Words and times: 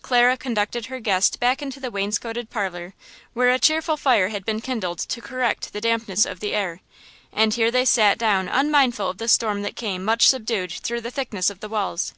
Clara 0.00 0.36
conducted 0.36 0.86
her 0.86 1.00
guest 1.00 1.40
back 1.40 1.60
into 1.60 1.80
the 1.80 1.90
wainscoted 1.90 2.50
parlor, 2.50 2.94
where 3.34 3.50
a 3.50 3.58
cheerful 3.58 3.96
fire 3.96 4.28
had 4.28 4.44
been 4.44 4.60
kindled 4.60 5.00
to 5.00 5.20
correct 5.20 5.72
the 5.72 5.80
dampness 5.80 6.24
of 6.24 6.38
the 6.38 6.54
air. 6.54 6.80
And 7.32 7.52
here 7.52 7.72
they 7.72 7.84
sat 7.84 8.16
down 8.16 8.46
unmindful 8.48 9.10
of 9.10 9.18
the 9.18 9.26
storm 9.26 9.62
that 9.62 9.74
came 9.74 10.04
much 10.04 10.28
subdued 10.28 10.70
through 10.70 11.00
the 11.00 11.10
thickness 11.10 11.50
of 11.50 11.58
the 11.58 11.68
walls. 11.68 12.14